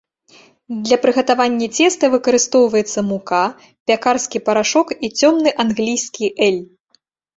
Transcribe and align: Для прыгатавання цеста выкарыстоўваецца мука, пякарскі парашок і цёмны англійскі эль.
Для 0.85 0.97
прыгатавання 1.03 1.67
цеста 1.77 2.09
выкарыстоўваецца 2.15 2.99
мука, 3.11 3.41
пякарскі 3.91 4.37
парашок 4.49 4.87
і 5.05 5.15
цёмны 5.21 5.49
англійскі 5.65 6.25
эль. 6.49 6.61